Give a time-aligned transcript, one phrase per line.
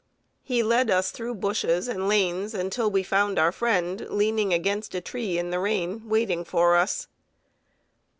[0.41, 4.99] He led us through bushes and lanes until we found our friend, leaning against a
[4.99, 7.07] tree in the rain, waiting for us.